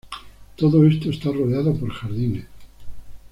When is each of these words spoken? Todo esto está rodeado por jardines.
Todo 0.55 0.83
esto 0.87 1.11
está 1.11 1.29
rodeado 1.31 1.75
por 1.77 1.91
jardines. 1.93 2.47